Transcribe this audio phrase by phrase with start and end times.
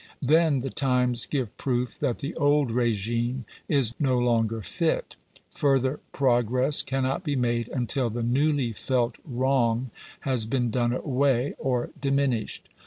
[0.23, 5.15] Then the times give proof that the old regime is no longer fit.
[5.51, 9.91] Further progress cannot be made until the newly felt wrong
[10.21, 12.67] has been done away or diminished.